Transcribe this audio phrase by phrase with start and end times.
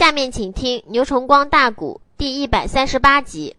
[0.00, 3.54] 下面请听牛崇光大鼓第一百三十八集。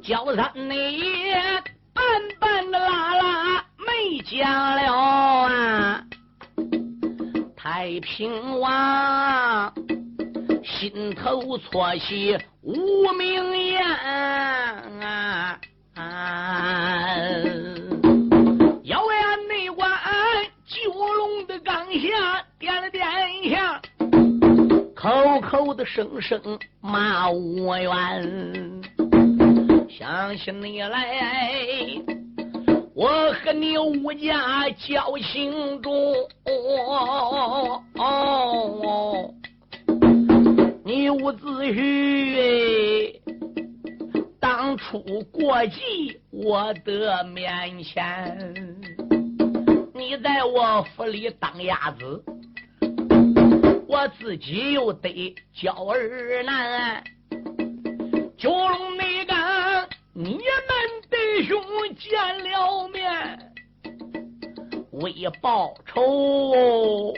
[0.00, 1.02] 焦三你
[1.92, 2.04] 半
[2.38, 6.04] 半的拉拉没讲了啊，
[7.56, 9.74] 太平王
[10.62, 13.82] 心头错起无名烟
[25.60, 26.40] 口的声声
[26.80, 28.82] 骂我冤。
[29.90, 31.20] 想起你来，
[32.94, 35.92] 我和你武家交情重。
[40.82, 43.20] 你伍子胥
[44.40, 44.98] 当初
[45.30, 48.54] 过继我的面前，
[49.92, 52.24] 你在我府里当鸭子，
[53.90, 57.02] 我自己又得教儿难。
[58.38, 59.36] 九龙内岗，
[60.12, 60.40] 你们
[61.10, 61.60] 弟兄
[61.98, 63.52] 见了面，
[64.92, 67.12] 为报仇，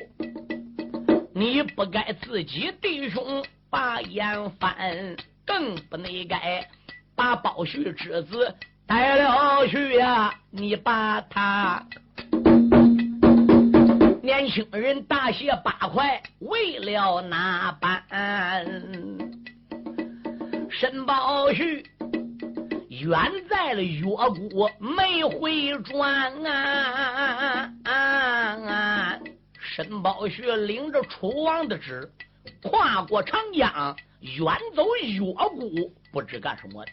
[1.34, 5.14] 你不该自己弟兄把眼翻，
[5.44, 6.66] 更不内该
[7.14, 10.34] 把包胥之子带了去呀！
[10.50, 11.86] 你把他
[14.22, 18.04] 年轻人大卸八块，为了哪般？
[20.70, 21.84] 申宝胥
[22.88, 23.18] 远
[23.50, 27.72] 在了岳谷没回转啊！
[27.82, 29.18] 啊
[29.58, 32.08] 申宝胥领着楚王的旨，
[32.62, 34.44] 跨过长江，远
[34.76, 36.92] 走岳谷，不知干什么的。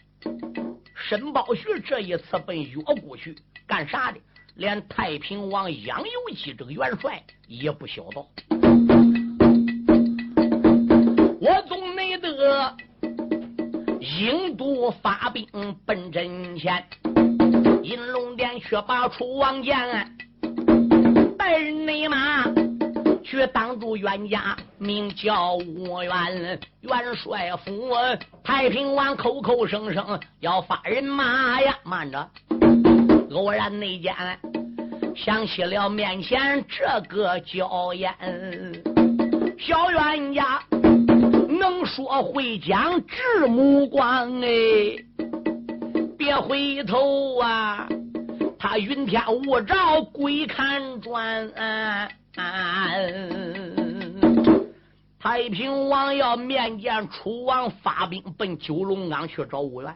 [0.96, 3.36] 申宝胥这一次奔岳谷去
[3.68, 4.18] 干啥的？
[4.60, 8.22] 连太平王杨由基这个元帅也不晓得。
[11.40, 12.76] 我总没得。
[14.02, 15.46] 引都发兵
[15.86, 16.84] 奔阵前，
[17.82, 19.74] 银龙殿却把楚王见，
[21.38, 22.44] 带人内马
[23.24, 27.94] 去挡住冤家，名叫吴元元帅府。
[28.44, 32.30] 太平王口口声声要发人马呀，慢着！
[33.30, 34.14] 偶然内奸
[35.22, 38.10] 想起了面前这个娇艳
[39.58, 40.62] 小冤家。
[41.46, 44.48] 能说会讲直目光哎，
[46.16, 47.86] 别回头啊！
[48.58, 51.52] 他云天雾罩鬼看转，
[55.18, 59.94] 太平王要面见楚王，发兵奔九龙岗去找吴元，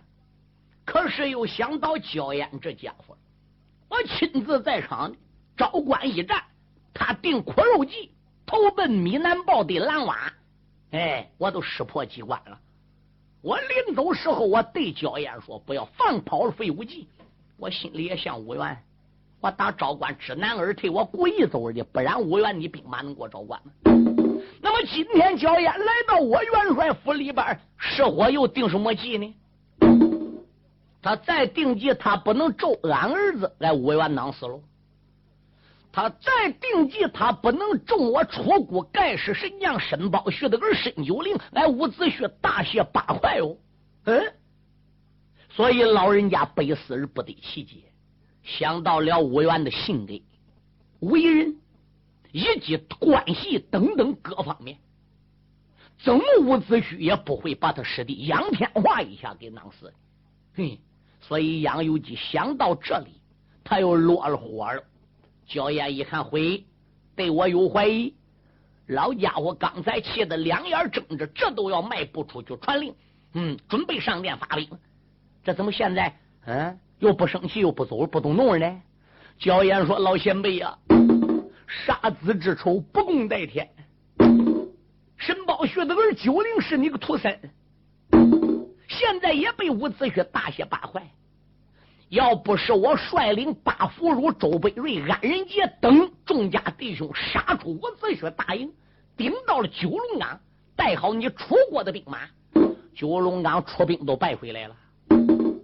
[0.84, 3.16] 可是又想到焦艳这家伙，
[3.94, 5.14] 我亲自在场
[5.56, 6.42] 招官一战，
[6.92, 8.10] 他定苦肉计，
[8.44, 10.32] 投奔米南豹的蓝瓦。
[10.90, 12.58] 哎，我都识破机关了。
[13.40, 17.06] 我临走时候，我对焦燕说：“不要放跑了废物计。”
[17.56, 18.76] 我心里也想五元，
[19.40, 23.72] 我打招官知难而退，我故意走的，不然五元你兵马能给我招官吗？
[24.60, 29.32] 那么今天焦燕来到我元帅府里边，是我又定什么计呢？
[31.04, 34.58] 他再定计，他不能咒俺儿子，来五元囊死了。
[35.92, 43.54] 他再定计，他不能中我楚国盖世神将申宝胥的儿申九龄来伍子胥大卸八块哦。
[44.06, 44.32] 嗯，
[45.50, 47.82] 所以老人家百思而不得其解，
[48.42, 50.14] 想到了吴元的性格、
[51.00, 51.54] 为人
[52.32, 54.78] 以及关系等等各方面，
[56.02, 59.92] 怎么伍子胥也不会把他师弟杨天华一下给弄死。
[60.54, 60.80] 嘿，
[61.26, 63.20] 所以杨由基想到这里，
[63.64, 64.82] 他又落了火了。
[65.46, 66.64] 焦燕一看，会
[67.16, 68.14] 对我有怀疑。
[68.86, 72.94] 老家伙刚才气得两眼睁着，这都要迈步出去传令，
[73.32, 74.68] 嗯，准备上殿发兵。
[75.42, 76.14] 这怎么现在，
[76.44, 78.82] 嗯，又不生气，又不走，不动怒呢？
[79.38, 80.78] 焦岩说：“老前辈呀，
[81.66, 83.68] 杀子之仇，不共戴天。
[85.16, 87.50] 申宝胥的儿九龄是你个徒孙，
[89.04, 91.02] 现在也被伍子胥大卸八块。”
[92.10, 98.72] 要不是我率领八福如周北瑞、安仁杰等众家弟兄杀出伍子胥大营，
[99.16, 100.38] 顶到了九龙岗，
[100.76, 102.20] 带好你楚国的兵马，
[102.94, 104.76] 九龙岗出兵都败回来了。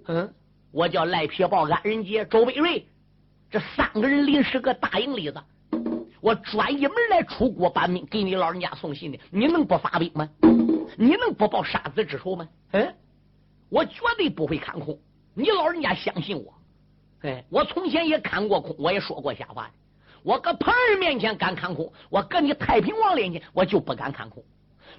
[0.08, 0.34] 嗯，
[0.72, 2.84] 我叫赖皮豹、安仁杰、周北瑞，
[3.48, 5.40] 这三个人临时搁大营里子，
[6.20, 10.28] 我专一门来出国搬兵，给你老人家送信的，你能不发兵吗？
[10.96, 12.48] 你能不报杀子之仇吗？
[12.72, 12.94] 嗯，
[13.70, 14.98] 我绝对不会看空。
[15.32, 16.52] 你老人家相信我，
[17.22, 19.70] 哎，我从前也看过空，我也说过瞎话的。
[20.22, 24.42] 我搁旁人面前敢看空，我搁你太平王面前我就不敢看空。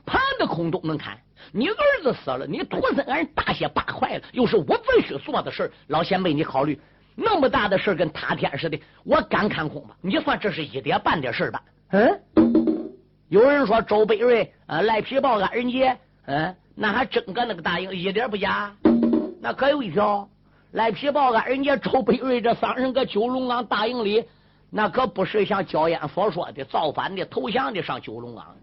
[0.06, 1.20] 盘的空都能看，
[1.52, 6.80] 你儿子死了，你徒孙俺大卸八块了，又是我必须做的事老先辈，你考虑
[7.14, 9.94] 那么大的事跟塌天似的，我敢看空吗？
[10.02, 11.62] 你算这是一点半点事吧？
[11.90, 12.22] 嗯，
[13.28, 15.96] 有人说周北瑞啊，赖皮豹安仁杰，
[16.26, 18.74] 嗯，那还真搁那个大营，一点不假。
[19.42, 20.28] 那可有一条。
[20.72, 24.24] 赖皮豹子，人家周北瑞这三人搁九龙岗大营里，
[24.70, 28.56] 那可不是像焦烟所说的造反的、投降的上九龙岗。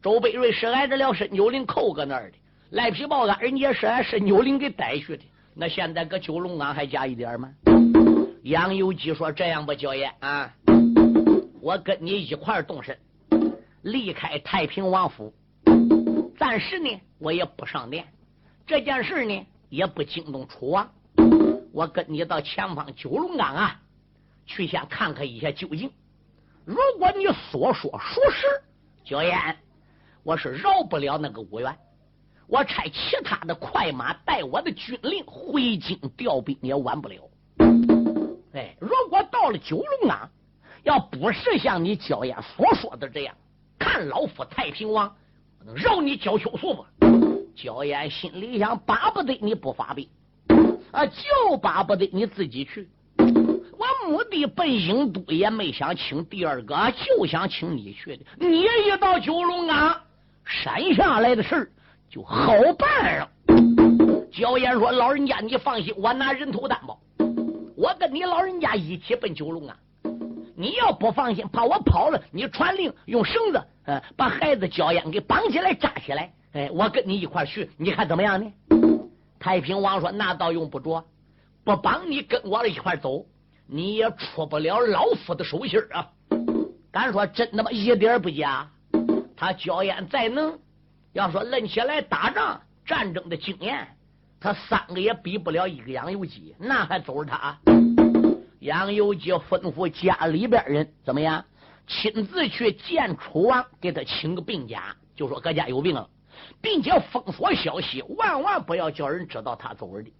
[0.00, 2.36] 周北瑞是挨着了申九龄扣搁那儿的，
[2.70, 5.24] 赖皮豹子，人家是挨申九龄给逮去的。
[5.54, 7.50] 那现在搁九龙岗还假一点吗？
[8.44, 10.54] 杨有基说：“这样吧，焦烟啊，
[11.60, 12.96] 我跟你一块动身，
[13.82, 15.34] 离开太平王府。
[16.38, 18.06] 暂时呢，我也不上殿。
[18.66, 20.90] 这件事呢，也不惊动楚王。”
[21.72, 23.80] 我跟你到前方九龙岗啊，
[24.46, 25.90] 去先看看一下究竟。
[26.64, 28.46] 如果你所说属实，
[29.04, 29.56] 焦燕，
[30.22, 31.76] 我是饶不了那个武元。
[32.46, 37.28] 我差其他的快马带我的军令回京调兵也晚不了。
[38.52, 40.30] 哎，如果到了九龙岗，
[40.82, 43.34] 要不是像你焦燕所说的这样，
[43.78, 45.14] 看老夫太平王
[45.74, 46.84] 饶你焦秋素吧？
[47.54, 50.08] 焦燕心里想，巴不得你不发兵。
[50.92, 52.88] 啊，就巴不得你自己去。
[53.18, 58.24] 我目的奔郢都也没想请第二个，就想请你去的。
[58.38, 60.00] 你一到九龙岗，
[60.44, 61.70] 山下来的事
[62.08, 63.28] 就好办了。
[64.30, 66.98] 焦岩说：“老人家，你放心，我拿人头担保。
[67.76, 69.76] 我跟你老人家一起奔九龙岗。
[70.54, 76.32] 你要不放心，怕我跑了，你传令用绳子，呃，把孩子焦岩给绑起来扎起来。
[76.52, 78.52] 哎，我跟你一块去，你看怎么样呢？”
[79.38, 81.04] 太平王说：“那倒用不着，
[81.64, 83.24] 不绑你跟我一块走，
[83.66, 86.10] 你也出不了老夫的手心啊！
[86.90, 87.70] 敢说真他妈？
[87.70, 88.68] 一点不假。
[89.36, 90.58] 他焦烟再能，
[91.12, 93.86] 要说论起来打仗战争的经验，
[94.40, 97.58] 他三个也比不了一个杨由基，那还走着他？
[98.60, 101.44] 杨由基吩咐家里边人怎么样，
[101.86, 106.08] 亲自去见楚王，给他请个病假，就说搁家有病了。”
[106.60, 110.12] 并且封锁消息，万万不要叫人知道他走的。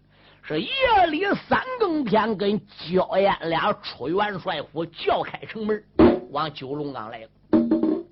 [0.42, 0.70] 是夜
[1.10, 2.58] 里三更天，跟
[2.90, 5.82] 焦艳俩出元帅府，叫开城门，
[6.30, 7.28] 往九龙岗来了。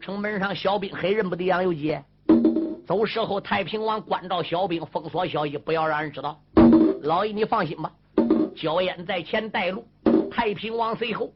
[0.01, 1.97] 城门上小兵黑认不得杨有基。
[2.87, 6.39] 走时候，太平王关照小兵，封锁消息，不要让人知道。
[7.03, 7.91] 老爷，你放心吧。
[8.55, 9.87] 焦艳在前带路，
[10.31, 11.33] 太平王随后。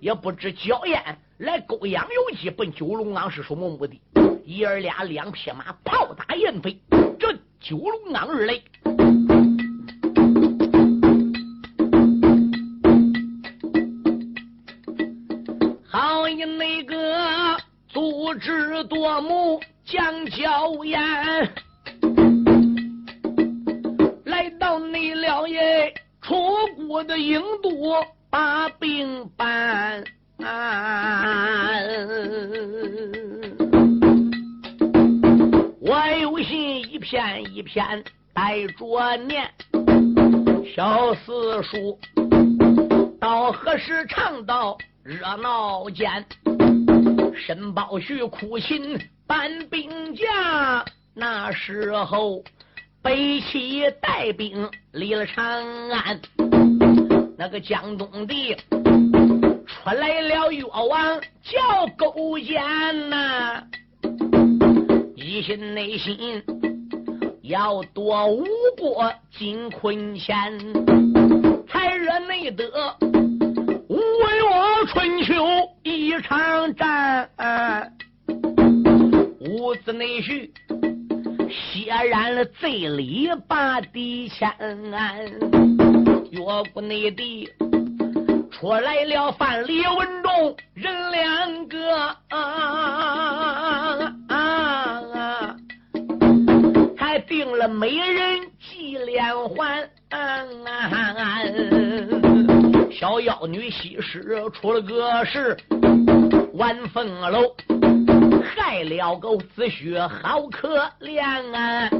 [0.00, 4.00] 也不知焦艳来勾杨有基奔九龙岗是什么目的。
[4.44, 6.80] 爷儿俩两匹马炮打燕飞，
[7.18, 8.54] 这九龙岗而来。
[15.90, 17.56] 好一那个
[17.88, 21.00] 足智多谋将娇艳，
[24.24, 25.92] 来到你了耶，
[26.22, 26.36] 出
[26.86, 27.70] 国的郢都
[28.30, 30.04] 把兵办。
[35.80, 38.04] 我有信一片一片
[38.34, 39.50] 带着念，
[40.74, 41.98] 小四叔
[43.18, 46.24] 到何时唱到热闹间？
[47.34, 52.44] 申包胥苦心搬兵家，那时候
[53.02, 55.44] 北齐带兵离了长
[55.90, 56.20] 安，
[57.40, 58.56] 那个江东的
[59.64, 62.60] 出来了越王叫勾践
[63.08, 63.62] 呐。
[65.14, 66.42] 一心内心
[67.42, 68.44] 要夺吴
[68.76, 70.58] 国金坤钱，
[71.68, 72.68] 才惹内得
[73.88, 75.34] 吴越春秋
[75.84, 77.30] 一场战。
[79.38, 80.50] 伍子内婿
[81.48, 84.50] 血染了罪里把地欠，
[86.30, 86.40] 越
[86.72, 87.48] 国内地
[88.50, 92.16] 出来了范蠡文仲人两个。
[97.26, 99.86] 定了美人计连环，
[102.90, 104.22] 小妖女西施
[104.54, 105.54] 出了个事，
[106.54, 107.54] 晚凤楼
[108.42, 111.22] 害了个子胥，好可怜
[111.54, 111.90] 啊！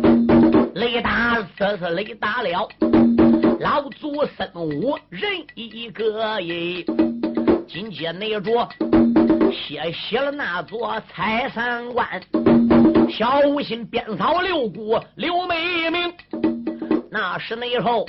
[0.75, 2.66] 雷打这是雷打了
[3.60, 6.84] 老祖孙武人一个耶，
[7.66, 8.68] 今接那桌
[9.52, 12.06] 歇息了那座财三关。
[13.10, 16.14] 小心鞭扫六股刘美名，
[17.10, 18.06] 那是那时候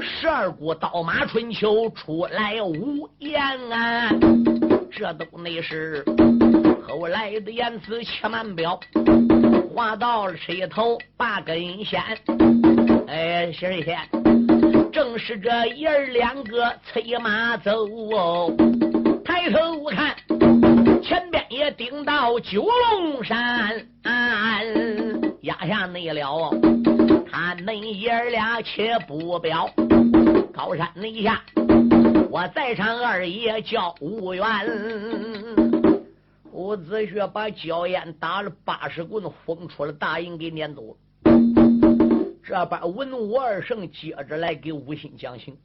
[0.00, 4.10] 十二股刀马春秋出来无言啊！
[4.90, 6.04] 这都那是
[6.88, 8.80] 后来的言辞，且慢表。
[9.72, 12.02] 话到了车头八根线，
[13.06, 13.98] 哎，十二天，
[14.96, 18.50] 正是这爷儿两个催马走哦。
[19.22, 20.16] 抬头看，
[21.02, 23.86] 前边也顶到九龙山，
[25.42, 26.50] 压下内了。
[27.30, 29.68] 他恁爷儿俩且不表，
[30.50, 31.42] 高山内下，
[32.30, 34.44] 我在场二爷叫吴元。
[36.52, 40.96] 伍子胥把焦烟打了八十棍，轰出了大营，给撵走了。
[42.46, 45.58] 这边文武二圣接着来给吴兴讲情。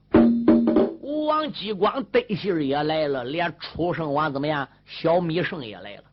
[1.00, 4.68] 吴王姬光得信也来了，连楚生王怎么样？
[4.88, 6.04] 小米圣也来了。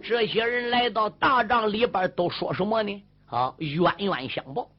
[0.00, 3.02] 这些人来到大帐里边，都说什么呢？
[3.26, 4.70] 啊，冤冤相报。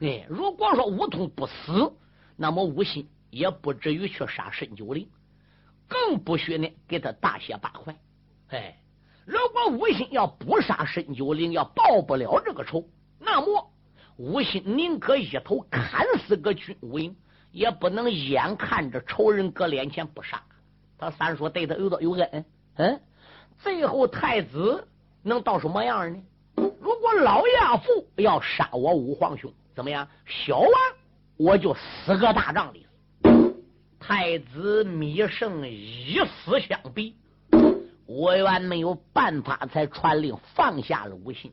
[0.00, 1.92] 哎，如果说吴通不死，
[2.34, 5.06] 那么吴兴也不至于去杀申九龄，
[5.86, 7.94] 更不许呢给他大卸八块。
[8.48, 8.78] 哎，
[9.26, 12.88] 如果吴心要不杀申九龄，要报不了这个仇，
[13.18, 13.70] 那么
[14.18, 17.14] 吴心宁可一头砍死个军武营，
[17.52, 20.42] 也不能眼看着仇人搁脸前不杀。
[20.98, 22.44] 他三叔对他有多有恩，
[22.78, 23.00] 嗯，
[23.58, 24.88] 最后太子
[25.22, 26.20] 能到什么样呢？
[26.56, 30.08] 如果老亚父要杀我五皇兄，怎么样？
[30.26, 30.70] 小王
[31.36, 32.88] 我就死个大帐里。
[34.00, 37.14] 太子米胜以死相逼。
[38.04, 41.52] 我原没有办法，才传令放下了吴信，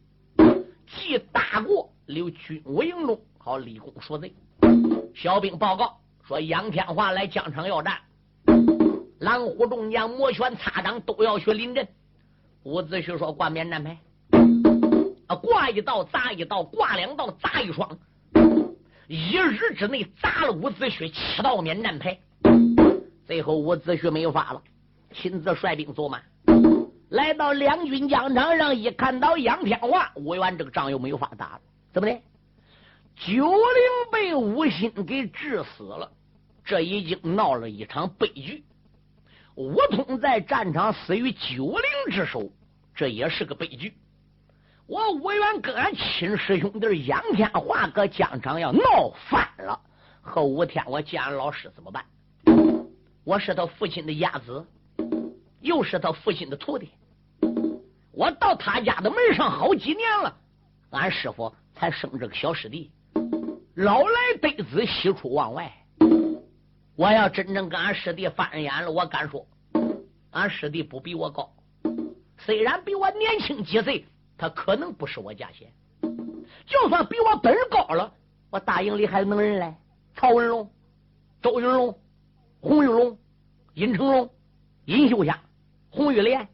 [0.88, 4.34] 即大过刘军武营中，好立功赎罪。
[5.16, 5.98] 小兵报告
[6.28, 7.98] 说，杨天华来疆场要战，
[9.20, 11.88] 狼虎众将摩拳擦掌都要去临阵。
[12.64, 13.98] 伍子胥说挂免战牌，
[15.28, 17.98] 啊，挂一道砸一道，挂两道砸一双，
[19.08, 22.20] 一日之内砸了伍子胥七道免战牌。
[23.26, 24.62] 最后伍子胥没有法了，
[25.12, 26.22] 亲自率兵走马。
[27.10, 31.62] 来到两军疆场上，一看到杨天华，吴元这个仗又没有法打了。
[31.96, 32.22] 怎么的？
[33.16, 36.12] 九灵被吴兴给治死了，
[36.66, 38.66] 这已经闹了一场悲剧。
[39.56, 42.52] 吴通在战场死于九灵之手，
[42.94, 43.94] 这也是个悲剧。
[44.88, 49.80] 我吴元跟俺亲师兄弟杨天华搁疆场要闹翻了，
[50.22, 52.06] 后五天我见俺老师怎么办？
[53.24, 54.68] 我是他父亲的鸭子。
[55.62, 56.90] 又是他父亲的徒弟，
[58.12, 60.36] 我到他家的门上好几年了，
[60.90, 62.90] 俺师傅才生这个小师弟，
[63.76, 65.72] 老来得子，喜出望外。
[66.96, 69.46] 我要真正跟俺师弟翻眼了，我敢说，
[70.32, 71.54] 俺师弟不比我高，
[72.38, 74.06] 虽然比我年轻几岁，
[74.38, 75.70] 他可能不是我家贤。
[76.66, 78.14] 就算比我本高了，
[78.50, 79.78] 我大营里还能人来，
[80.16, 80.72] 曹文龙、
[81.42, 82.00] 周云龙、
[82.62, 83.18] 洪玉龙、
[83.74, 84.30] 尹成龙、
[84.86, 85.40] 尹秀霞。
[85.90, 86.48] 洪玉莲、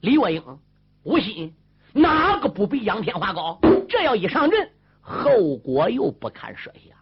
[0.00, 0.58] 李月英、
[1.02, 1.52] 吴昕，
[1.96, 3.56] 哪个不比杨天华高？
[3.88, 4.68] 这要一上阵，
[5.00, 6.98] 后果又不堪设想。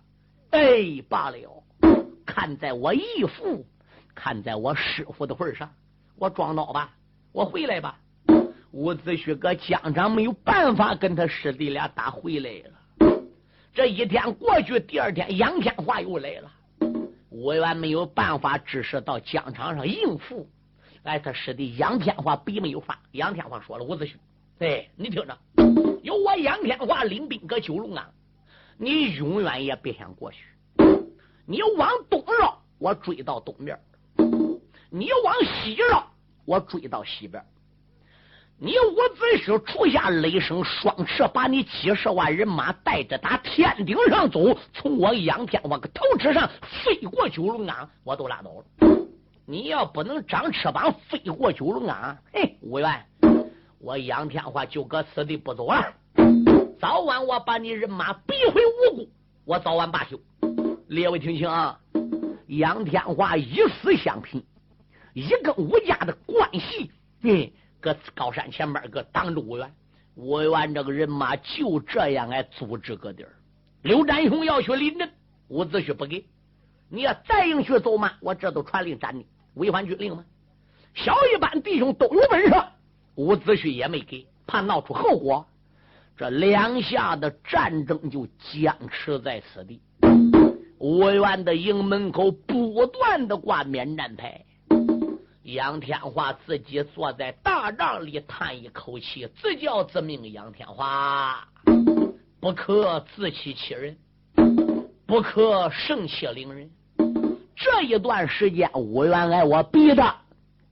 [0.50, 1.64] 哎，罢了，
[2.26, 3.64] 看在我义父、
[4.14, 5.72] 看在我师傅的份上，
[6.16, 6.90] 我装孬吧，
[7.32, 7.98] 我回来吧。
[8.72, 13.22] 伍子胥搁疆场没有办法跟他师弟俩打回来了。
[13.72, 16.52] 这一天过去，第二天杨天华又来了，
[17.30, 20.46] 我原没有办法，只是到疆场上应付。
[21.04, 22.98] 哎，他师弟杨天华并没有发。
[23.12, 24.12] 杨天华说了：“伍子胥，
[24.62, 25.36] 哎，你听着，
[26.04, 28.04] 有我杨天华领兵搁九龙岗，
[28.78, 30.38] 你永远也别想过去。
[31.44, 33.76] 你往东绕，我追到东边；
[34.88, 36.06] 你往西绕，
[36.44, 37.44] 我追到西边。
[38.56, 46.48] 你伍子胥出下雷声，双翅把你几十万人马带着打天顶上走，从我杨天华个头之上
[46.84, 48.64] 飞过九龙岗，我都拉倒了。”
[49.44, 53.04] 你要不能长翅膀飞过九龙岗，嘿，五元，
[53.82, 55.92] 我杨天华就搁此地不走了。
[56.78, 59.08] 早晚我把你人马逼回无辜，
[59.44, 60.20] 我早晚罢休。
[60.86, 61.80] 列位听清啊，
[62.46, 64.40] 杨天华以死相拼，
[65.14, 69.74] 一跟吴家的关系，嘿，搁高山前边搁挡着吴元。
[70.14, 73.34] 吴元这个人马就这样来组织个地儿。
[73.82, 75.10] 刘占雄要去临阵，
[75.48, 76.24] 伍子胥不给。
[76.88, 80.24] 你要再应许走马，我这都传令斩你，违反军令吗？
[80.94, 82.54] 小一班弟兄都有本事，
[83.14, 85.46] 伍子胥也没给，怕闹出后果。
[86.16, 89.80] 这两下的战争就僵持在此地。
[90.78, 94.44] 吴元的营门口不断的挂免战牌，
[95.42, 101.46] 杨天华自己坐在大帐里叹一口气，自叫自命杨天华，
[102.40, 103.96] 不可自欺欺人，
[105.06, 106.70] 不可盛气凌人。
[107.54, 110.14] 这一段时间，吴元挨我逼的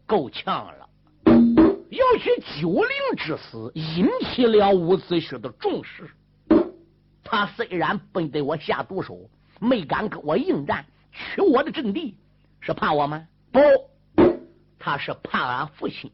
[0.07, 0.80] 够呛了。
[1.91, 6.09] 尤其九灵之死，引起了伍子胥的重视。
[7.25, 9.29] 他虽然不对我下毒手，
[9.59, 12.17] 没敢跟我应战，取我的阵地，
[12.61, 13.27] 是怕我吗？
[13.51, 13.61] 不，
[14.79, 16.13] 他是怕俺父亲，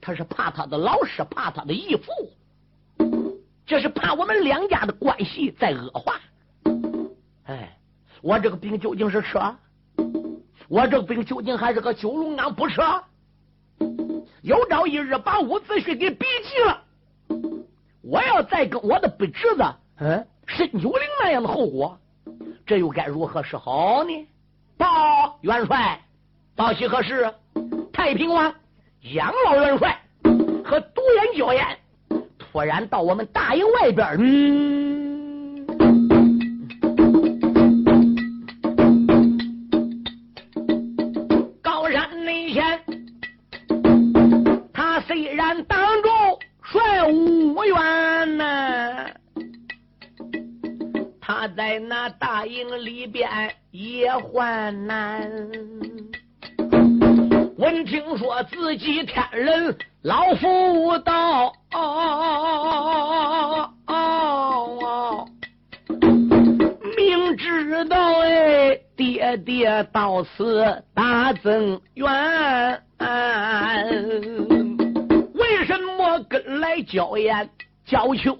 [0.00, 2.12] 他是怕他的老师，怕他的义父，
[3.66, 6.20] 这是怕我们两家的关系在恶化。
[7.44, 7.78] 哎，
[8.20, 9.54] 我这个兵究竟是撤？
[10.68, 12.82] 我这个兵究竟还是个九龙岗不撤？
[14.48, 16.82] 有朝一日把伍子胥给逼急了，
[18.00, 19.62] 我要再跟我的不侄子
[20.00, 21.98] 嗯申九龄那样的后果，
[22.66, 24.26] 这又该如何是好呢？
[24.78, 26.00] 报元帅，
[26.56, 27.30] 报喜何事？
[27.92, 28.54] 太平王
[29.02, 30.00] 杨老元帅
[30.64, 31.78] 和独眼焦眼
[32.38, 34.87] 突然到我们大营外边，嗯，
[52.58, 53.28] 营里边
[53.70, 55.30] 也患难。
[57.56, 61.52] 闻听说自己天人老夫道，
[66.96, 72.82] 明知道哎，爹爹到此大增冤，
[75.34, 77.48] 为什么跟来娇艳
[77.86, 78.36] 叫秋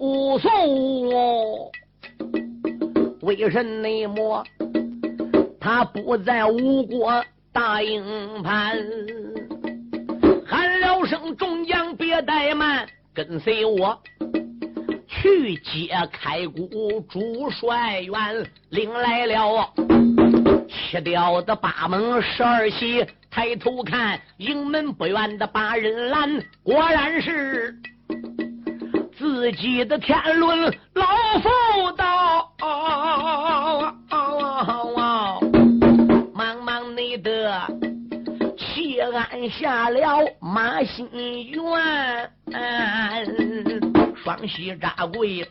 [3.35, 3.81] 松？
[3.81, 4.43] 为什么
[5.59, 7.23] 他不在吴国？
[7.51, 8.03] 大营
[8.43, 8.77] 盘
[10.45, 13.99] 喊了声：“众将别怠慢，跟随我
[15.07, 19.73] 去接开谷主帅员，领来了
[20.69, 23.03] 七吊的八门十二喜。
[23.31, 27.75] 抬头看，营门不远的八人拦，果然是
[29.19, 31.05] 自己的天伦老
[31.41, 32.49] 妇道。”
[36.33, 37.61] 茫茫的
[38.57, 41.05] 齐安下了马新
[41.49, 42.31] 元，
[44.23, 45.45] 双膝扎跪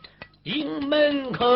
[0.44, 1.46] 营门口，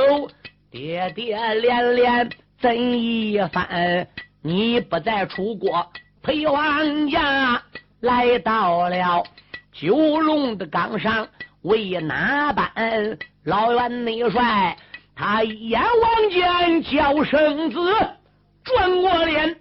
[0.71, 2.29] 爹爹连连
[2.61, 4.07] 怎一番？
[4.43, 5.91] 你不再出国
[6.23, 7.63] 陪王家，
[8.01, 9.25] 来到了
[9.73, 11.27] 九龙的岗上
[11.63, 13.19] 为哪般？
[13.45, 14.77] 老元内帅
[15.15, 17.79] 他一眼望见叫声子，
[18.65, 19.57] 转过脸。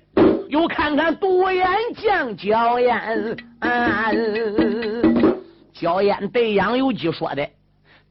[0.49, 3.37] 又看看独眼将焦烟，
[5.73, 7.49] 焦烟对杨有基说的，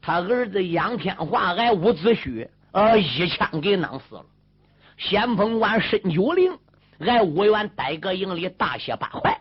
[0.00, 4.24] 他儿子杨天华挨伍子胥呃一枪给弄死了。
[4.96, 6.56] 先锋官申九龄
[7.00, 9.38] 挨五员待阁营里大卸八块，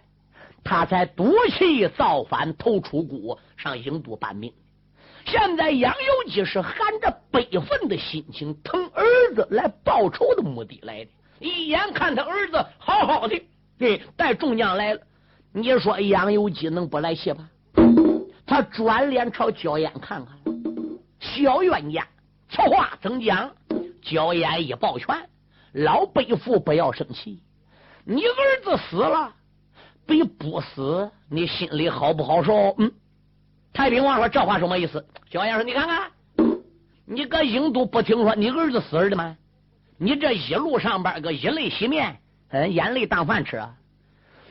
[0.64, 4.52] 他才赌气造反，投出谷上郢都办命。
[5.26, 9.04] 现在杨有基是含着悲愤的心情，疼儿
[9.36, 11.12] 子来报仇的目的来的。
[11.40, 13.40] 一眼看他儿子好好的，
[13.78, 15.02] 对，带众将来了。
[15.52, 17.50] 你说杨有基能不来气吧？
[18.48, 20.36] 他转脸朝焦烟看看，
[21.20, 22.08] 小冤家，
[22.50, 23.52] 此话怎讲？
[24.02, 25.30] 焦烟一抱拳，
[25.74, 27.44] 老背父不要生气，
[28.06, 29.32] 你儿子死了，
[30.08, 32.74] 比不死你心里好不好受？
[32.80, 32.92] 嗯，
[33.74, 35.06] 太平王说这话什么意思？
[35.30, 36.12] 焦烟说你看看，
[37.06, 39.38] 你搁郢都不听说你儿子死了的吗？
[39.98, 42.18] 你这一路上边个以泪洗面，
[42.50, 43.74] 嗯，眼泪当饭吃啊！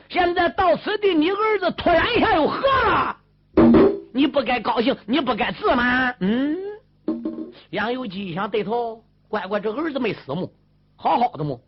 [0.09, 3.17] 现在到此地，你儿子突然一下又喝了，
[4.13, 6.15] 你不该高兴，你不该自满。
[6.19, 6.57] 嗯，
[7.71, 10.51] 杨有基一想，对头，乖乖，这儿子没死么？
[10.95, 11.59] 好好的么？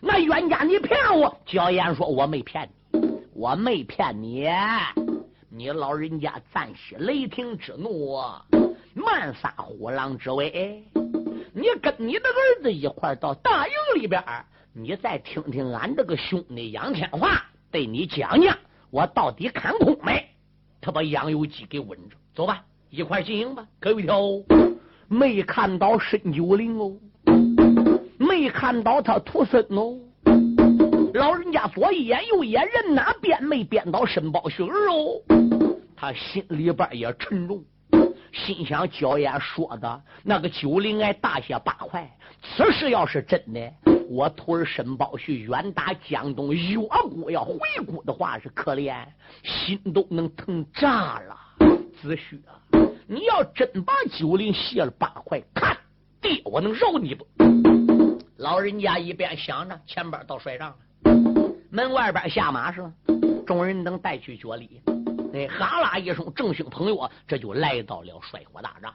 [0.00, 1.38] 那冤家你骗我！
[1.46, 3.00] 焦艳说：“我没骗你，
[3.34, 4.48] 我没骗你，
[5.54, 8.18] 你老人家暂息雷霆之怒，
[8.94, 10.82] 慢撒虎狼之威。”
[11.52, 14.24] 你跟你的儿子一块到大营里边，
[14.72, 18.56] 你再听听俺这个兄弟杨天华对你讲讲，
[18.90, 20.26] 我到底看空没？
[20.80, 23.66] 他把杨有基给稳着，走吧，一块进营吧。
[23.78, 24.22] 可有一条，
[25.06, 26.96] 没看到申九龄哦，
[28.16, 29.98] 没看到他徒孙哦。
[31.12, 35.20] 老人家左一眼右一眼，人哪边没边到申宝雪儿哦？
[36.02, 37.62] 他心里边也沉重。
[38.32, 42.10] 心想：焦艳说的那个九灵崖大卸八块，
[42.42, 43.72] 此事要是真的，
[44.10, 48.96] 我徒儿申宝旭远打江东，岳国要回谷的话是可怜，
[49.44, 51.36] 心都能疼炸了。
[52.00, 52.58] 子胥啊，
[53.06, 55.76] 你要真把九灵卸了八块，看
[56.20, 57.24] 爹我能饶你不？
[58.38, 60.76] 老人家一边想着，前边到帅帐了，
[61.70, 62.92] 门外边下马是吗？
[63.46, 64.82] 众人等带去脚礼。
[65.34, 68.94] 哎，哈啦一声，众兄朋友，这就来到了帅火大帐。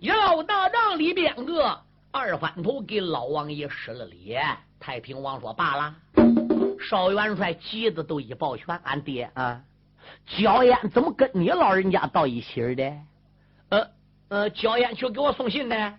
[0.00, 1.76] 要大帐里边个
[2.12, 4.36] 二反头给老王爷施了礼。
[4.78, 5.94] 太平王说罢了。
[6.88, 9.60] 少元帅急的都一抱拳，俺爹啊，
[10.26, 12.92] 焦烟怎么跟你老人家到一起的？
[13.70, 13.86] 呃
[14.28, 15.98] 呃，焦烟去给我送信呢。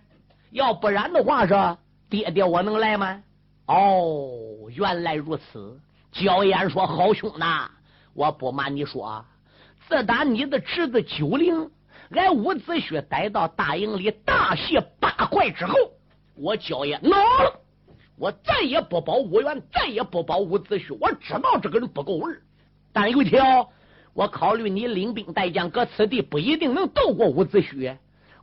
[0.52, 1.54] 要不然的话，是
[2.08, 3.22] 爹爹我能来吗？
[3.66, 4.32] 哦，
[4.70, 5.78] 原来如此。
[6.10, 7.70] 焦烟说：“好兄呐，
[8.14, 9.24] 我不瞒你说，
[9.90, 11.68] 自打你的侄子九龄，
[12.10, 15.74] 俺伍子胥逮到大营里大卸八块之后，
[16.36, 17.60] 我焦烟恼了。”
[18.16, 20.96] 我再也不保五元，再也不保伍子胥。
[21.00, 22.32] 我知道这个人不够味
[22.92, 23.68] 但有一条，
[24.12, 27.96] 我考虑你领兵带将搁此地不一定能斗过伍子胥。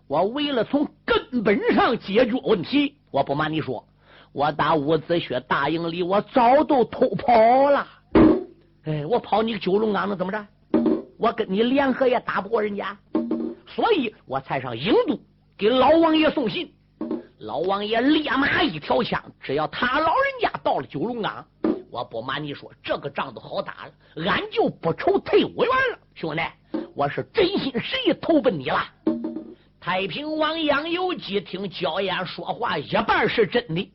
[0.07, 3.87] 我为了从根本上解决问题，我不瞒你说，
[4.33, 7.87] 我打伍子胥大营里，我早都偷跑了。
[8.83, 10.45] 哎，我跑你九龙岗能怎么着？
[11.17, 12.97] 我跟你联合也打不过人家，
[13.67, 15.19] 所以我才上郢都
[15.57, 16.71] 给老王爷送信。
[17.39, 21.45] 老王爷立马一条枪，只要他老人家到了九龙岗，
[21.91, 25.99] 我不瞒你说，这个仗都好打了，俺就不愁退伍员了。
[26.15, 26.41] 兄弟，
[26.95, 28.83] 我是真心实意投奔你了。
[29.79, 33.91] 太平王杨有基听焦烟说话，一半是真的，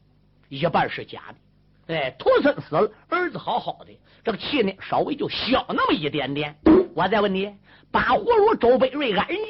[0.49, 1.95] 一半是假的。
[1.95, 3.93] 哎，徒孙死了，儿子好好的，
[4.25, 6.57] 这个气呢稍微就消那么一点点。
[6.95, 7.53] 我再问你，
[7.91, 9.43] 八火炉、周北瑞、安仁杰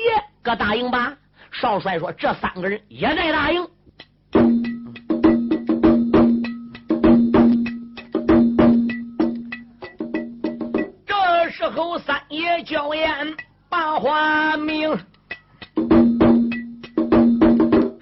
[0.43, 1.17] 搁大营吧？
[1.51, 3.69] 少帅说，这三个人也在大营。
[11.75, 13.35] 后三爷叫言
[13.71, 14.91] 把话明，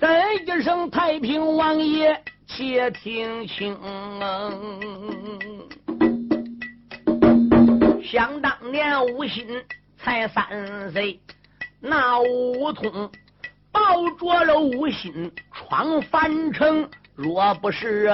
[0.01, 3.79] 再一声太平王爷且听清。
[8.11, 9.47] 想当年吴心
[9.97, 11.21] 才三岁，
[11.81, 13.09] 那吴通
[13.71, 13.81] 抱
[14.19, 18.13] 着了吴心闯樊城，若不是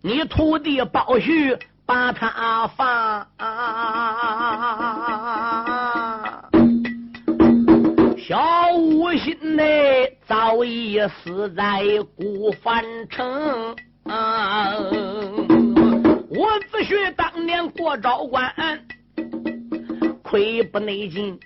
[0.00, 1.58] 你徒弟包胥。
[1.84, 3.26] 把他放，
[8.16, 9.64] 小五心呢
[10.24, 11.82] 早已死在
[12.16, 13.76] 古樊城。
[16.30, 18.54] 我子胥当年过昭关，
[20.32, 21.38] 亏不内进，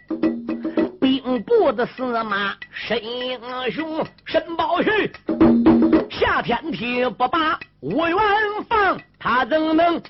[1.01, 3.41] 兵部的司马申英
[3.73, 5.11] 雄申宝胥
[6.09, 8.17] 下天梯不把五元
[8.69, 8.97] 放。
[9.19, 10.01] 他怎能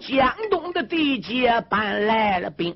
[0.00, 2.74] 江东的地界搬来了兵？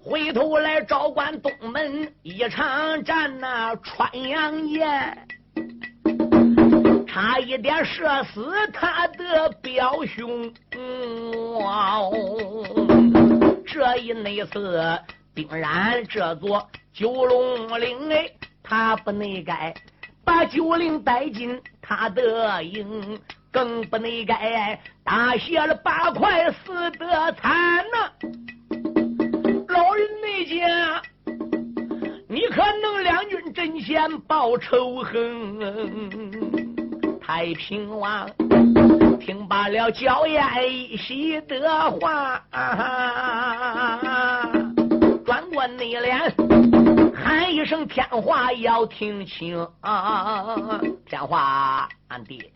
[0.00, 5.26] 回头来招关东门一场战呐，穿杨岩，
[7.08, 10.54] 差一点射死他的表兄。
[10.76, 11.45] 嗯
[13.66, 14.98] 这一那次
[15.34, 18.30] 定然这座九龙岭哎，
[18.62, 19.74] 他不内该
[20.24, 21.60] 把九岭带进。
[21.88, 23.16] 他的营
[23.52, 28.10] 更不内该大卸了八块死得惨呐！
[29.68, 31.00] 老人内家，
[32.28, 36.65] 你可能两军阵前报仇恨？
[37.26, 38.30] 太平王
[39.18, 40.40] 听罢了娇艳
[40.72, 42.40] 一喜的话，
[45.24, 46.32] 转过内脸。
[47.16, 50.80] 喊一声天华要听清啊！
[51.04, 52.48] 天华，俺爹，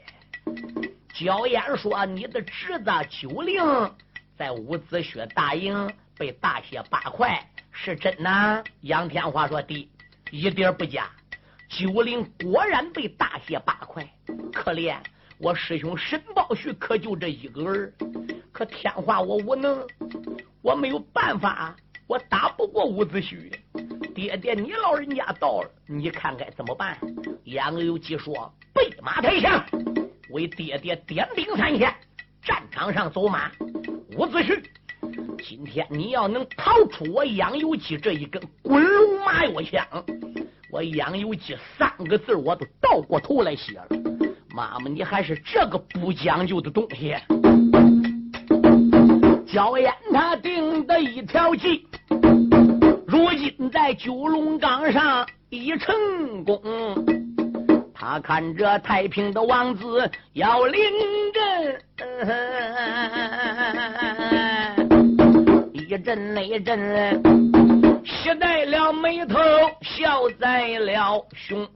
[1.14, 3.61] 焦烟说你的侄子九灵
[4.38, 8.62] 在伍子胥大营被大卸八块，是真呐？
[8.83, 9.90] 杨天华说的，
[10.30, 11.11] 一点不假。
[11.70, 14.04] 九灵果然被大卸八块，
[14.52, 14.96] 可怜
[15.38, 17.92] 我师兄申宝胥可就这一个儿，
[18.50, 19.87] 可天化我无能，
[20.62, 21.76] 我没有办法，
[22.09, 23.52] 我打不过伍子胥。
[24.12, 26.98] 爹爹，你老人家到了，你看该怎么办？
[27.44, 29.64] 杨有基说：“备马抬枪，
[30.30, 31.94] 为爹爹点兵三千，
[32.42, 33.48] 战场上走马。”
[34.18, 34.61] 伍子胥，
[35.38, 39.87] 今天你要能逃出我杨有基这一根滚龙马药枪，
[40.72, 43.87] 我杨有基三个字我都倒过头来写了。
[44.54, 47.14] 妈妈，你还是这个不讲究的东西。
[49.52, 51.85] 焦烟他定的一条计。
[53.06, 56.61] 如今在九龙岗上已成功，
[57.92, 60.80] 他看着太平的王子要临
[61.33, 61.83] 阵，
[65.72, 67.49] 一阵那一阵，
[68.22, 69.38] 喜在了眉头，
[69.80, 71.66] 笑在了胸。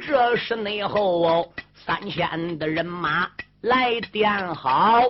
[0.00, 5.02] 这是内后三千的人马来点好，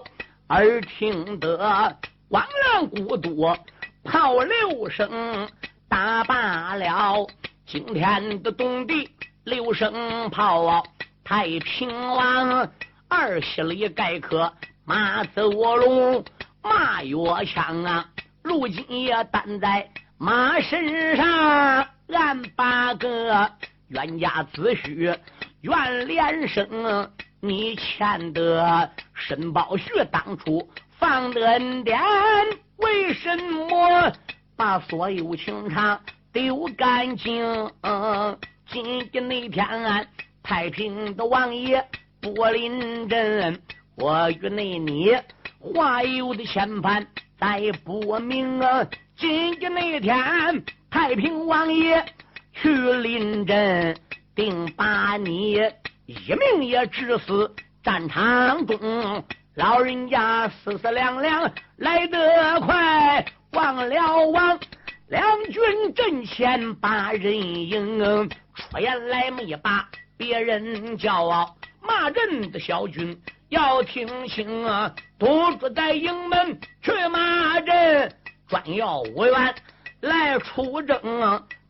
[0.49, 1.97] 耳听得
[2.29, 3.57] 光亮古都
[4.05, 5.49] 炮六声，
[5.89, 7.27] 打罢了
[7.65, 9.09] 今天的东地
[9.45, 10.83] 六声炮啊，
[11.25, 12.71] 太平王
[13.09, 14.53] 二十里盖可
[14.85, 16.23] 马走龙
[16.63, 18.07] 马月枪啊，
[18.45, 23.51] 如今也担在马身上，俺八个
[23.89, 25.19] 冤家子婿
[25.63, 27.11] 怨连生。
[27.41, 31.99] 你欠的申宝旭当初放的恩典，
[32.77, 34.13] 为什么
[34.57, 35.99] 把所有情长
[36.33, 37.71] 丢干净？
[38.67, 40.09] 今天那天，
[40.43, 41.83] 太平的王爷
[42.21, 43.59] 柏林镇，
[43.97, 45.11] 我与那你
[45.59, 47.07] 话有的牵绊
[47.39, 48.87] 再不明啊！
[49.17, 52.05] 今天那天，太平王爷
[52.53, 53.97] 去临阵，
[54.35, 55.61] 定把你。
[56.07, 64.59] 一命也致死战场中，老人家思思量量来得快，忘了忘
[65.09, 74.95] 两军阵前把人迎，出言来没把别人骄傲，骂人的小军要听清啊！
[75.25, 78.13] 堵住在营门去骂人，
[78.47, 79.55] 专要五员
[80.03, 81.01] 来出征。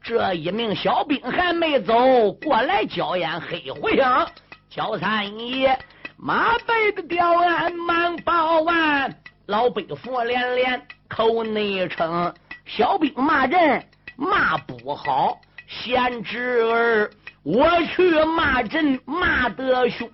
[0.03, 4.29] 这一名小兵还没走过来，焦烟黑回响，
[4.69, 5.79] 焦三爷
[6.17, 9.15] 马背的吊鞍忙报完，
[9.47, 12.35] 老北府连连口内称，
[12.67, 13.85] 小兵骂人
[14.17, 15.39] 骂不好，
[15.69, 17.09] 贤侄儿
[17.45, 20.11] 我去骂人骂得凶，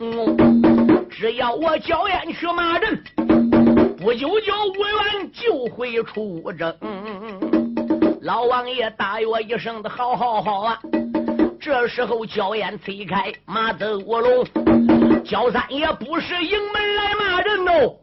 [1.10, 3.02] 只要我焦烟去骂人，
[4.00, 6.74] 不久就五元就会出征。
[8.22, 10.80] 老王爷大约一声的好好好啊！
[11.60, 14.42] 这时候焦烟推开马走龙，
[15.22, 17.94] 焦三爷不是迎门来骂人哦，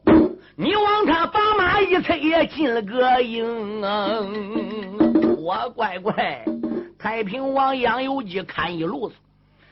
[0.56, 4.20] 你往他把马一催也进了个营啊！
[5.40, 6.46] 我乖乖，
[7.00, 9.16] 太平王杨有基看一路子，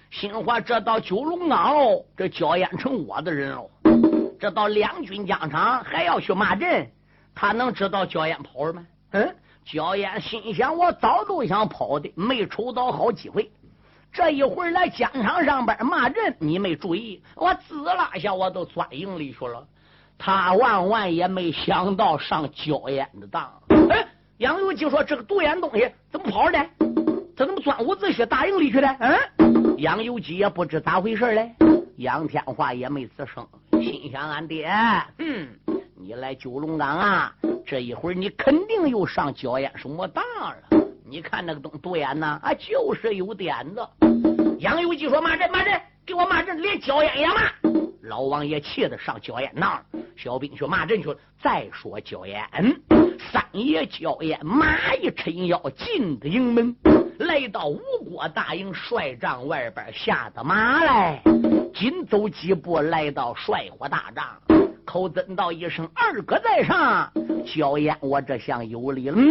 [0.10, 3.70] 心话这到九龙岗喽，这焦烟成我的人喽，
[4.40, 6.90] 这到两军疆场还要去骂阵，
[7.34, 8.86] 他能知道焦烟跑了吗？
[9.12, 9.36] 嗯？
[9.66, 13.52] 焦烟心想：我早都想跑的，没瞅到好机会。
[14.14, 19.68] 这一会儿来疆场上边骂阵，你没注意，我滋啦一下我都钻营里去了。
[20.18, 23.52] 他万万也没想到上焦烟的当。
[23.90, 26.66] 哎，杨有基说：“这个独眼东西怎么跑的？
[27.36, 31.54] 他怎么钻伍子胥大营里去了？”嗯，杨有基也不知咋回事嘞。
[31.98, 33.46] 杨天华也没吱声，
[33.82, 34.68] 心想：俺爹，
[35.20, 35.48] 嗯，
[35.96, 37.34] 你来九龙岗啊？
[37.66, 40.56] 这一会儿你肯定又上焦烟什么当了？
[41.08, 43.88] 你看那个东独眼呐，啊，就是有点子。
[44.60, 47.52] 杨有基说骂人骂人，给我骂人，连焦烟也骂。
[48.04, 49.84] 老王爷气得上焦烟那
[50.16, 51.18] 小兵去骂人去了。
[51.42, 52.48] 再说焦烟，
[53.32, 56.76] 三爷焦烟马一抻腰进的营门，
[57.26, 61.20] 来到吴国大营帅帐外边下的马来，
[61.74, 64.26] 紧走几步来到帅火大帐。
[64.86, 67.12] 口尊道一声：“二哥在上。”
[67.44, 69.10] 焦烟，我这厢有礼。
[69.10, 69.26] 嗯，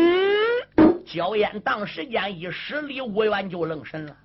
[1.06, 4.16] 焦烟当时间一施礼，无缘就愣神了，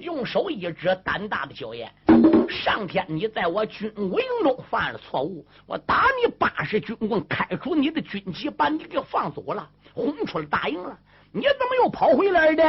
[0.00, 1.90] 用手一指胆大的焦烟
[2.50, 10.94] ：“上天，你在我军务营中犯了错误，我打你八十军棍，开除你的军籍，把你给放走了，轰出了大营了。
[11.34, 12.62] 你怎么又跑回来的？”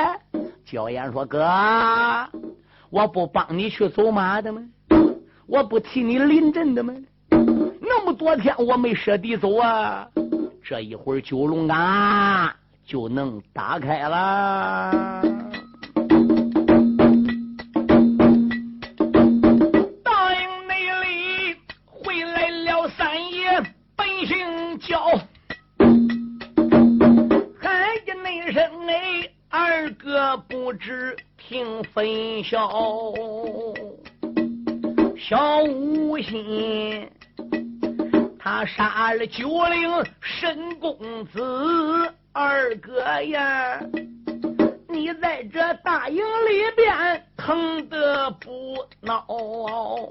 [0.65, 1.47] 焦岩说：“哥，
[2.89, 4.61] 我不帮你去走马的吗？
[5.45, 6.91] 我不替你临阵的吗？”
[7.79, 10.07] 那么多天我没舍得走啊，
[10.63, 12.51] 这一会儿九龙岗
[12.83, 15.21] 就能打开了。
[31.93, 32.69] 分晓，
[35.17, 37.09] 小无心。
[38.39, 43.81] 他杀了九灵神公子二哥呀！
[44.87, 50.07] 你在这大营里边疼得不孬，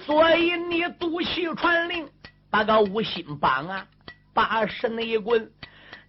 [0.00, 2.06] 所以你赌气传令，
[2.50, 3.86] 把个五心帮啊，
[4.34, 5.50] 把神一棍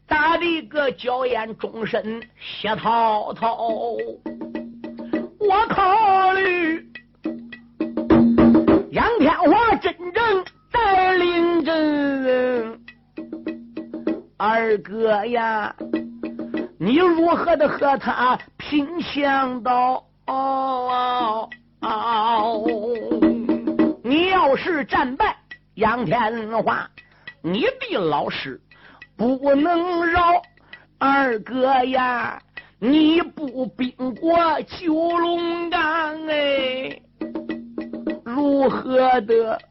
[0.06, 3.96] 打的个娇艳终身血滔滔。
[5.42, 6.86] 我考虑
[8.92, 10.46] 杨天华真正。
[10.74, 11.74] 带领着
[14.38, 15.76] 二哥呀，
[16.80, 20.02] 你如何的和他拼相刀？
[24.02, 25.36] 你要是战败
[25.76, 26.90] 杨天华，
[27.42, 28.60] 你的老师
[29.18, 30.42] 不能饶
[31.00, 32.42] 二哥呀！
[32.84, 35.80] 你不兵过九龙岗
[36.28, 37.00] 哎，
[38.24, 39.62] 如何的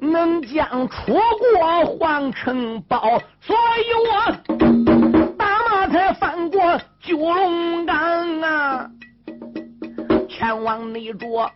[0.00, 3.00] 能将楚国皇城堡？
[3.40, 6.60] 所以我打马才翻过
[7.00, 8.90] 九龙岗啊，
[10.28, 11.48] 前往那着。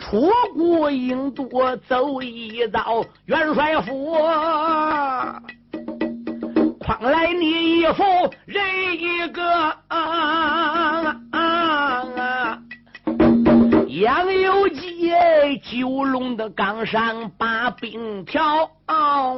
[0.00, 4.16] 楚国应多走一遭，元帅府，
[6.88, 8.02] 诓来你一副
[8.46, 8.64] 人
[8.98, 9.44] 一个
[9.88, 9.98] 啊
[11.32, 12.58] 啊啊！
[13.88, 15.12] 杨有基
[15.62, 19.30] 九龙的岗上把兵挑啊，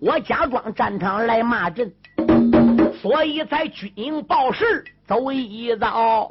[0.00, 1.92] 我假装战场来骂阵，
[3.00, 6.26] 所以在军营报事走一遭，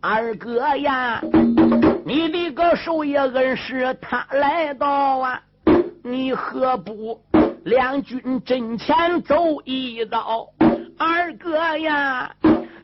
[0.00, 1.20] 二哥呀。
[2.06, 5.42] 你的个寿爷恩师他来到啊，
[6.02, 7.20] 你何不
[7.64, 10.48] 两军阵前走一遭？
[10.98, 12.34] 二哥呀，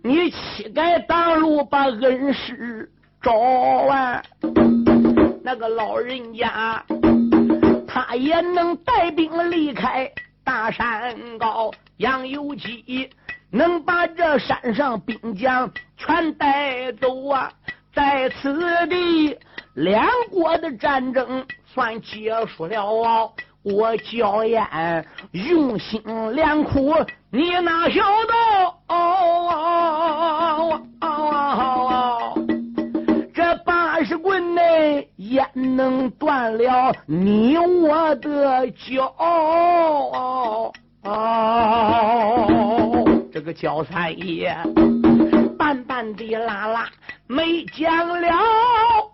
[0.03, 4.23] 你乞丐挡路把恩师找啊！
[5.43, 6.85] 那个老人家
[7.87, 10.11] 他也能带兵离开
[10.45, 13.11] 大山高，杨有基
[13.51, 17.53] 能把这山上兵将全带走啊！
[17.95, 19.37] 在此地，
[19.75, 23.33] 两国的战争算结束了。
[23.73, 26.01] 我焦烟用心
[26.35, 26.95] 良苦，
[27.31, 28.35] 你哪晓得？
[33.35, 34.63] 这八十棍呢，
[35.17, 40.73] 焉能断了你我的骄傲？
[43.33, 44.57] 这个焦三爷。
[45.59, 46.89] 半半的啦啦，
[47.27, 48.29] 没讲了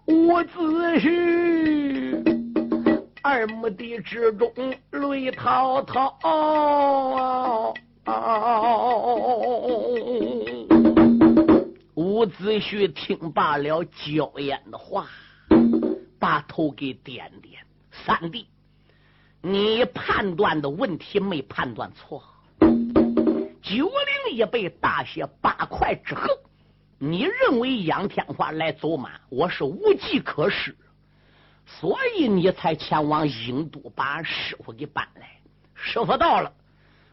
[0.07, 2.23] 五字序，
[3.27, 4.53] 二目的之中
[4.91, 6.15] 泪滔滔。
[11.95, 15.07] 伍子胥听罢了焦烟的话，
[16.19, 17.63] 把头给点点。
[17.91, 18.47] 三弟，
[19.41, 22.23] 你判断的问题没判断错。
[23.63, 26.29] 九灵一被大卸八块之后，
[26.99, 30.77] 你认为杨天华来走马，我是无计可施，
[31.67, 35.31] 所以你才前往郢都把师傅给搬来。
[35.75, 36.53] 师傅到了，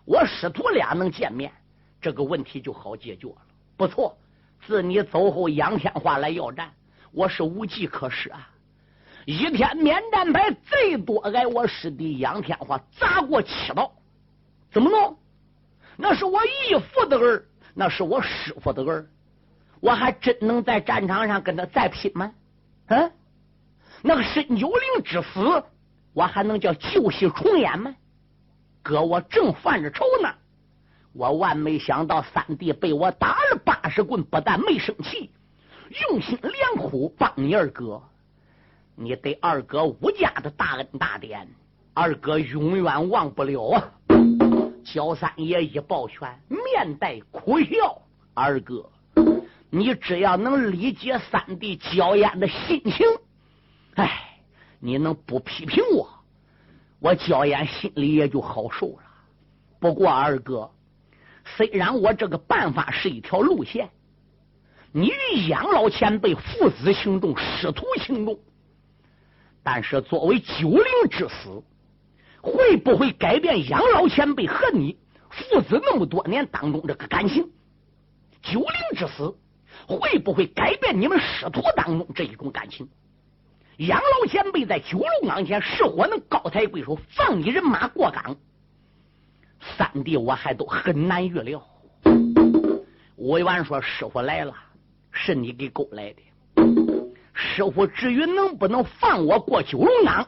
[0.05, 1.51] 我师徒俩能见面，
[1.99, 3.37] 这个问题就好解决了。
[3.77, 4.17] 不错，
[4.65, 6.71] 自你走后，杨天华来要战，
[7.11, 8.47] 我是无计可施啊！
[9.25, 13.91] 一天免战牌最多挨我师弟杨天华砸过七刀，
[14.71, 15.17] 怎么弄？
[15.95, 19.07] 那是我义父的儿，那是我师傅的儿，
[19.79, 22.33] 我还真能在战场上跟他再拼吗？
[22.87, 23.11] 嗯，
[24.01, 25.63] 那个申九龄之死，
[26.13, 27.95] 我还能叫旧戏重演吗？
[28.83, 30.33] 哥，我正犯着愁呢，
[31.13, 35.31] 我万没想到三弟被我打了八十棍，不但没生气，
[36.09, 38.01] 用心良苦帮你二哥，
[38.95, 41.47] 你对二哥吴家的大恩大典，
[41.93, 43.91] 二哥永远忘不了啊！
[44.83, 48.01] 焦三爷一抱拳，面带苦笑
[48.33, 48.89] ：“二哥，
[49.69, 53.05] 你只要能理解三弟焦烟的心情，
[53.95, 54.39] 哎，
[54.79, 56.09] 你能不批评我，
[56.99, 59.03] 我焦烟心里也就好受了。
[59.79, 60.71] 不过二哥，
[61.45, 63.89] 虽然我这个办法是一条路线，
[64.91, 68.39] 你与杨老前辈父子行动，师徒行动，
[69.63, 71.63] 但是作为九灵之死。”
[72.43, 74.97] 会不会改变杨老前辈和你
[75.29, 77.47] 父子那么多年当中这个感情？
[78.41, 79.37] 九灵之死
[79.85, 82.89] 会不会改变你们师徒当中这一种感情？
[83.87, 88.37] 杨老前辈在九龙岗前是否能高抬贵手放你人马过岗？
[89.59, 91.59] 三弟我还都很难预料。
[93.15, 94.53] 吴元说：“师傅来了，
[95.11, 96.21] 是你给勾来的。
[97.33, 100.27] 师傅至于能不能放我过九龙岗？”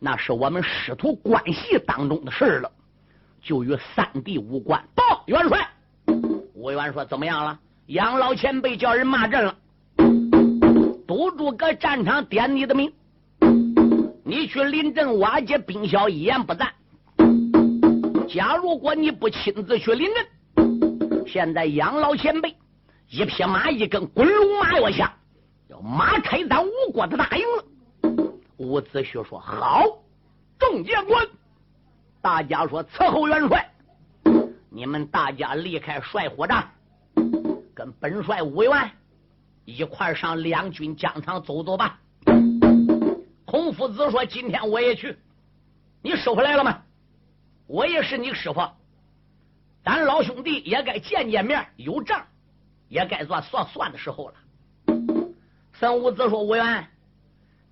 [0.00, 2.72] 那是我们师徒关系当中的事了，
[3.40, 4.84] 就与三弟无关。
[4.92, 5.68] 报元帅，
[6.54, 7.56] 吴元说：“怎么样了？
[7.86, 9.56] 杨老前辈叫人骂阵了，
[11.10, 12.92] 督住搁战场点你的名，
[14.22, 16.72] 你去临阵瓦解兵消，一言不赞。
[18.28, 22.54] 假如果你不亲自去临阵，现在杨老前辈
[23.08, 25.12] 一匹马一根滚龙马跃下，
[25.66, 27.64] 要马开咱吴国的大营了。”
[28.58, 29.82] 伍子胥说：“好，
[30.60, 31.26] 众将官，
[32.22, 33.68] 大家说伺候元帅，
[34.70, 36.70] 你们大家离开帅火帐，
[37.74, 38.92] 跟本帅伍元
[39.64, 41.98] 一块上两军疆场走走吧。”
[43.44, 45.18] 孔夫子说：“今天我也去，
[46.02, 46.82] 你收回来了吗？
[47.66, 48.60] 我也是你师傅，
[49.84, 52.24] 咱老兄弟也该见见面，有账
[52.88, 54.34] 也该算算算的时候了。”
[55.74, 56.86] 孙武子说：“武元，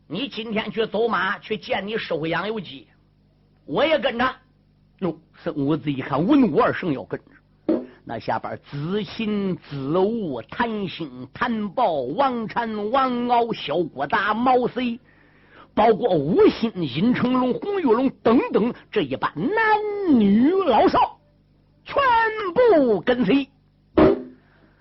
[0.09, 2.89] 你今天去走马去见你师傅杨有基，
[3.65, 4.37] 我也跟着。”
[4.99, 7.38] 哟，孙武子一看，文武二圣要跟着。
[8.09, 14.99] 那下边子信、子午、谭兴、谭豹、王禅、王敖、小国达、毛遂，
[15.75, 21.19] 包括吴兴、殷成龙、洪玉龙等等这一班男女老少，
[21.85, 22.03] 全
[22.55, 23.47] 部跟随，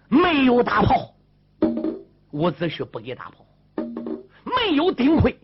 [0.07, 1.13] 没有大炮，
[2.31, 3.45] 伍子胥不给大炮，
[4.45, 5.37] 没有顶盔，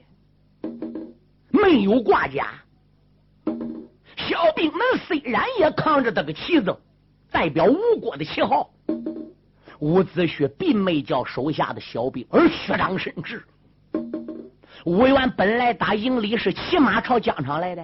[1.49, 2.47] 没有挂甲，
[4.15, 6.73] 小兵们虽然也扛着这个旗子。
[7.33, 8.69] 代表吴国的旗号，
[9.79, 13.43] 伍子胥并没叫手下的小兵而虚张声势。
[14.85, 17.83] 吴元本来打营里是骑马朝疆场来的，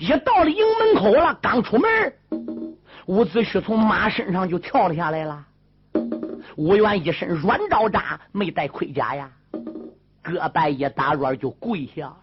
[0.00, 2.12] 一到了营门口了，刚出门，
[3.06, 5.46] 伍子胥从马身上就跳了下来了。
[6.56, 9.30] 吴元一身软罩扎，没带盔甲呀，
[10.24, 12.16] 胳膊一打软就跪下了。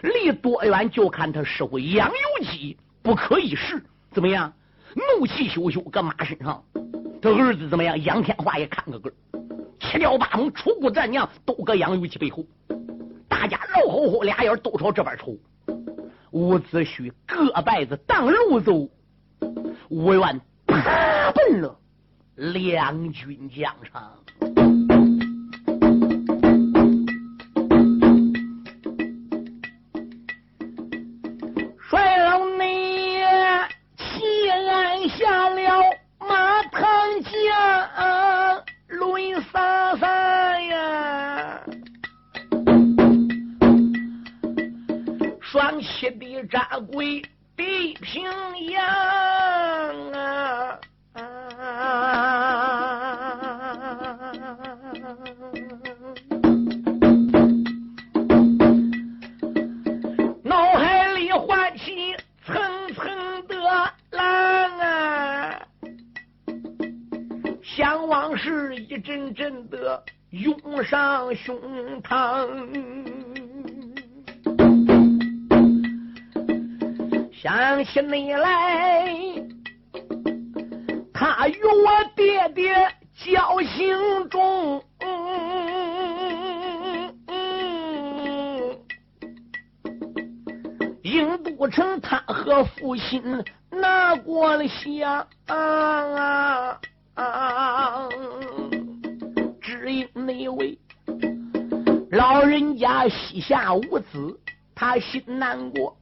[0.00, 3.84] 离多远就看他师傅杨由基不可一世。
[4.14, 4.52] 怎么样？
[4.94, 6.62] 怒气汹汹，搁马身上。
[7.20, 8.00] 他儿子怎么样？
[8.04, 9.12] 杨天华也看个个，
[9.80, 12.44] 七雕八猛，楚国战将都搁杨玉琪背后。
[13.28, 15.36] 大家老吼吼，俩眼都朝这边瞅。
[16.30, 18.88] 伍子胥各拜子当路走，
[19.88, 21.76] 吴元啪奔了
[22.36, 24.12] 两军疆场。
[91.04, 95.26] 应都城他和父亲拿过了香，
[99.60, 100.78] 只因那位
[102.10, 104.40] 老人家膝下无子，
[104.74, 105.94] 他心难过。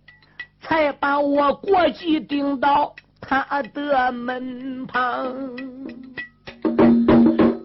[0.61, 5.35] 才把我国籍顶到他的门旁，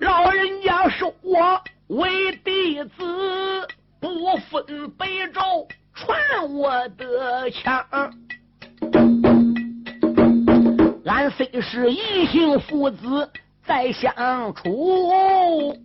[0.02, 3.68] 老人家收我为弟子，
[4.00, 5.68] 不分北周
[5.98, 7.86] 传我的枪。
[11.06, 13.30] 俺虽是异姓父子
[13.66, 14.14] 再相
[14.54, 15.76] 处，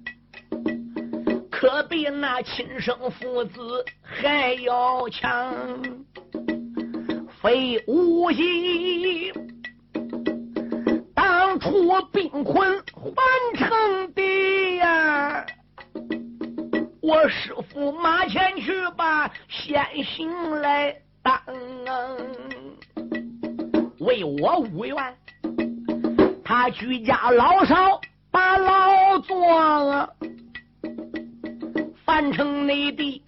[1.50, 5.54] 可比那亲生父子还要强。
[7.40, 9.32] 非无意，
[11.14, 11.70] 当初
[12.12, 13.24] 兵困还
[13.56, 15.44] 城的呀，
[17.02, 20.30] 我师傅马前去把先行
[20.60, 21.36] 来当，
[23.98, 24.96] 为我五元，
[26.44, 28.00] 他居家老少
[28.30, 30.08] 把老庄，
[32.04, 33.20] 樊城内地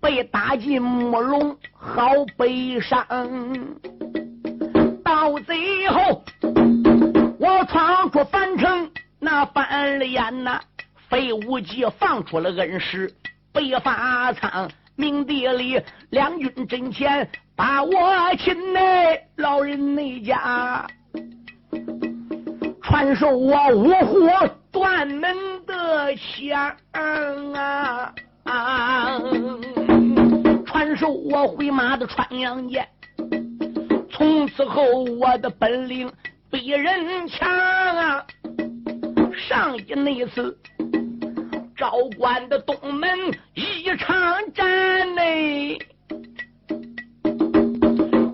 [0.00, 1.56] 被打进木笼。
[1.72, 3.04] 好悲伤，
[5.04, 6.24] 到最后
[7.38, 10.60] 我闯出樊城，那翻了眼呐，
[11.14, 13.08] 被无忌放出了恩师
[13.52, 20.84] 北法仓，明地里两军阵前把我擒来，老人那家
[22.82, 24.28] 传授我五虎
[24.72, 28.12] 断门的枪啊！
[28.42, 29.20] 啊
[30.66, 32.88] 传授我回马的穿杨剑，
[34.10, 34.82] 从此后
[35.20, 36.10] 我的本领
[36.50, 38.26] 比人强啊！
[39.48, 40.56] 上一那次
[41.84, 43.10] 高官的东门
[43.52, 44.16] 一场
[44.54, 45.78] 战内，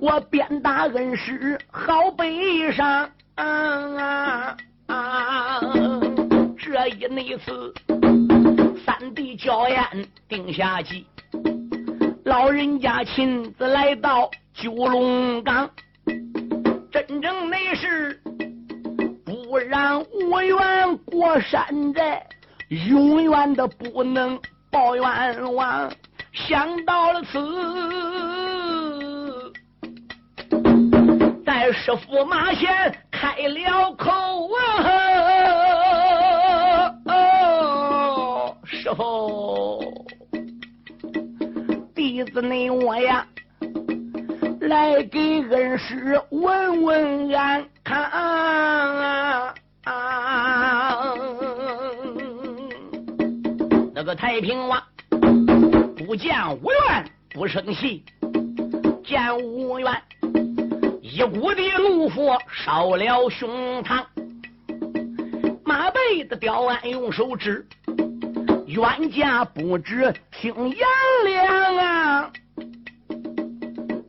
[0.00, 5.60] 我鞭打恩师好悲伤啊啊！
[6.58, 7.74] 这一那次
[8.86, 11.04] 三弟叫硝烟定下计，
[12.24, 15.68] 老人家亲自来到九龙岗，
[16.92, 18.22] 真正那是
[19.24, 22.24] 不让无缘过山寨，
[22.70, 24.38] 永远的不能
[24.70, 25.90] 报冤枉。
[26.32, 27.40] 想到了此，
[31.44, 34.12] 在师傅马前开了口
[34.54, 34.60] 啊！
[37.06, 39.82] 哦师傅，
[41.92, 43.26] 弟子你我呀，
[44.60, 49.49] 来给恩师问问安康。
[54.10, 54.82] 个太平王。
[55.96, 58.04] 不见无怨不生气，
[59.04, 60.02] 见无怨
[61.00, 64.04] 一股的怒火烧了胸膛。
[65.64, 67.64] 马背的刁安用手指，
[68.66, 70.78] 冤家不知听阎
[71.24, 72.32] 良啊！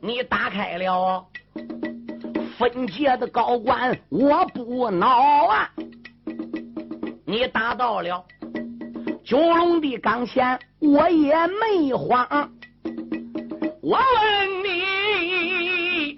[0.00, 1.24] 你打开了
[2.58, 5.70] 分界的高官，我不恼啊！
[7.24, 8.24] 你打到了。
[9.24, 12.26] 九龙的岗前，我也没慌。
[13.80, 16.16] 我问你，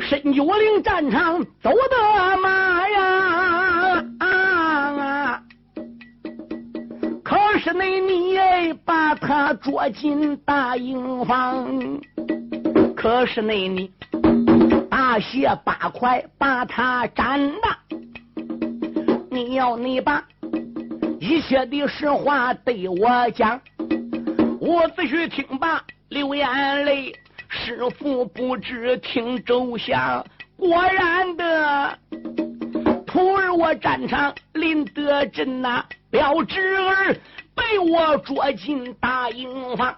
[0.00, 4.04] 深九岭战场走的马呀？
[4.20, 5.42] 啊！
[7.24, 12.00] 可是那你把他捉进大营房，
[12.96, 13.90] 可是那你
[14.88, 17.78] 大卸八块把他斩了。
[19.38, 20.20] 你要你把
[21.20, 23.60] 一切的实话对我讲，
[24.60, 27.12] 我仔细听罢流眼泪。
[27.48, 30.26] 师傅不知听周详，
[30.56, 31.96] 果然的
[33.06, 37.14] 徒儿我战场临得阵呐，表侄儿
[37.54, 39.94] 被我捉进大营房，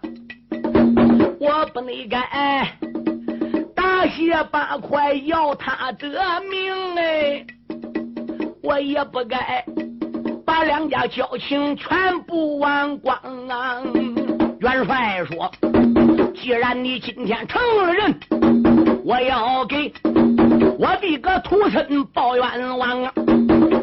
[1.40, 2.20] 我不能该
[3.74, 6.10] 大卸八块要他的
[6.50, 7.46] 命哎。
[8.70, 9.64] 我也不该
[10.46, 13.18] 把两家交情全部忘光
[13.48, 13.82] 啊！
[14.60, 15.50] 元帅说
[16.36, 18.20] ：“既然你今天成了人，
[19.04, 19.92] 我要给
[20.78, 23.12] 我的个徒孙报冤枉啊！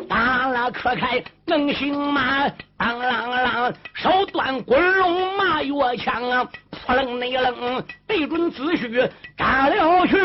[0.08, 2.50] 打了可开能行吗？
[2.78, 6.48] 当啷啷，手端滚龙马月枪啊！
[6.72, 9.04] 扑棱那棱，对准子虚
[9.38, 10.16] 扎了去。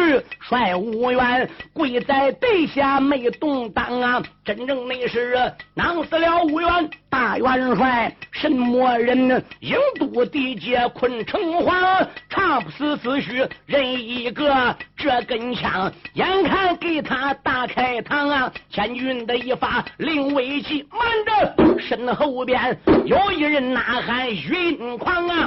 [0.40, 4.22] 帅无缘跪在地下没动当啊！
[4.44, 9.44] 真正那是囊死了无缘大元帅，什么人？
[9.60, 14.76] 英都地界困城隍，唱不死子虚人一个。
[14.96, 18.52] 这根枪眼看给他打开膛啊！
[18.70, 25.46] 千军的一发令危急，慢着，身后边有一人呐喊云狂啊！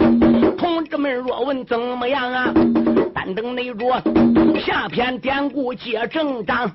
[0.58, 2.54] 同志们若问怎么样啊？
[3.14, 4.02] 但等那着
[4.66, 6.72] 下篇典故接正章。